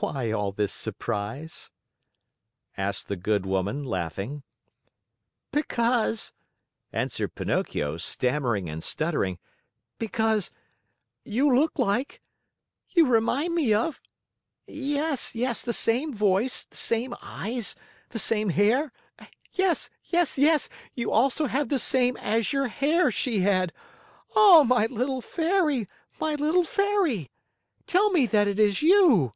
"Why 0.00 0.30
all 0.30 0.52
this 0.52 0.72
surprise?" 0.72 1.72
asked 2.76 3.08
the 3.08 3.16
good 3.16 3.44
woman, 3.44 3.82
laughing. 3.82 4.44
"Because" 5.50 6.32
answered 6.92 7.34
Pinocchio, 7.34 7.96
stammering 7.96 8.70
and 8.70 8.84
stuttering, 8.84 9.40
"because 9.98 10.52
you 11.24 11.52
look 11.52 11.76
like 11.80 12.20
you 12.90 13.08
remind 13.08 13.56
me 13.56 13.74
of 13.74 14.00
yes, 14.68 15.34
yes, 15.34 15.62
the 15.62 15.72
same 15.72 16.12
voice, 16.14 16.64
the 16.64 16.76
same 16.76 17.12
eyes, 17.20 17.74
the 18.10 18.20
same 18.20 18.50
hair 18.50 18.92
yes, 19.54 19.90
yes, 20.04 20.38
yes, 20.38 20.68
you 20.94 21.10
also 21.10 21.46
have 21.46 21.68
the 21.70 21.80
same 21.80 22.16
azure 22.18 22.68
hair 22.68 23.10
she 23.10 23.40
had 23.40 23.72
Oh, 24.36 24.62
my 24.62 24.86
little 24.86 25.20
Fairy, 25.20 25.88
my 26.20 26.36
little 26.36 26.62
Fairy! 26.62 27.32
Tell 27.88 28.10
me 28.10 28.26
that 28.26 28.46
it 28.46 28.60
is 28.60 28.80
you! 28.80 29.32